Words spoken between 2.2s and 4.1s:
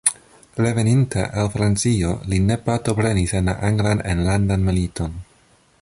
li ne partoprenis en la Anglan